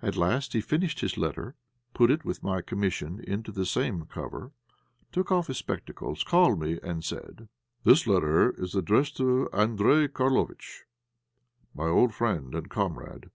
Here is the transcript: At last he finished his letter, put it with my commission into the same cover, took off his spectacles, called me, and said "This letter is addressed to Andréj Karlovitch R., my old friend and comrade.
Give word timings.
At 0.00 0.14
last 0.16 0.52
he 0.52 0.60
finished 0.60 1.00
his 1.00 1.18
letter, 1.18 1.56
put 1.92 2.12
it 2.12 2.24
with 2.24 2.44
my 2.44 2.62
commission 2.62 3.18
into 3.18 3.50
the 3.50 3.66
same 3.66 4.04
cover, 4.04 4.52
took 5.10 5.32
off 5.32 5.48
his 5.48 5.56
spectacles, 5.56 6.22
called 6.22 6.60
me, 6.60 6.78
and 6.80 7.04
said 7.04 7.48
"This 7.82 8.06
letter 8.06 8.52
is 8.52 8.76
addressed 8.76 9.16
to 9.16 9.48
Andréj 9.52 10.10
Karlovitch 10.10 10.84
R., 11.76 11.86
my 11.86 11.90
old 11.92 12.14
friend 12.14 12.54
and 12.54 12.70
comrade. 12.70 13.30